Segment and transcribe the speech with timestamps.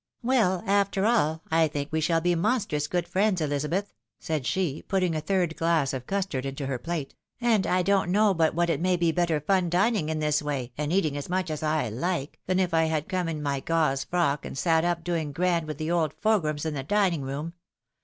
[0.23, 3.93] "Well, after all, I think we shall be monstrous good friends, Elizabeth?"
[4.27, 8.33] said she, putting a third glass of custard into her plate;" and I don't know
[8.33, 11.51] but what it may be better fun dining in this way, and eating as much
[11.51, 15.03] as I like, than if I liad come in my gauze frock, and sat up
[15.03, 17.53] doing grand with the old fogrums in the dining room.